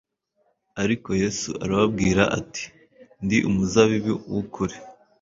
Ariko 0.83 1.09
Yesu 1.21 1.49
arababwira 1.63 2.23
ati: 2.39 2.63
"Ndi 3.23 3.37
umuzabibu 3.49 4.13
w'ukuri." 4.31 4.75